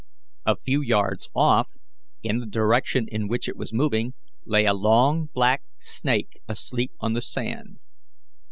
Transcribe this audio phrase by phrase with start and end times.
[0.47, 1.77] A few yards off,
[2.23, 4.15] in the direction in which it was moving,
[4.47, 7.77] lay a long black snake asleep on the sand.